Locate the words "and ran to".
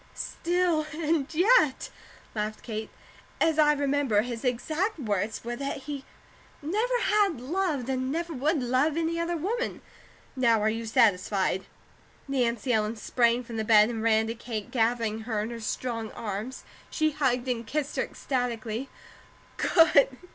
13.91-14.33